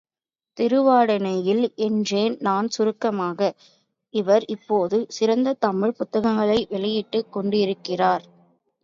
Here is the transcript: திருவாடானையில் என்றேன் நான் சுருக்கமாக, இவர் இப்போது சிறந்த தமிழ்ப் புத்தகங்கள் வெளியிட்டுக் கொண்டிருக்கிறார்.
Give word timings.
திருவாடானையில் 0.57 1.65
என்றேன் 1.77 2.37
நான் 2.39 2.67
சுருக்கமாக, 2.69 3.49
இவர் 4.13 4.45
இப்போது 4.47 5.05
சிறந்த 5.09 5.53
தமிழ்ப் 5.59 5.97
புத்தகங்கள் 5.97 6.65
வெளியிட்டுக் 6.69 7.31
கொண்டிருக்கிறார். 7.31 8.25